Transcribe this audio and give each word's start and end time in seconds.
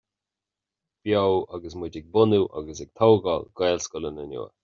Beo 1.03 1.29
agus 1.57 1.75
muid 1.81 1.95
ag 1.99 2.07
bunú 2.15 2.41
agus 2.57 2.79
ag 2.83 2.91
tógáil 2.99 3.43
Gaelscoileanna 3.57 4.23
nua 4.31 4.47